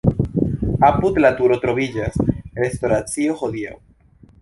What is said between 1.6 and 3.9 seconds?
troviĝas restoracio hodiaŭ.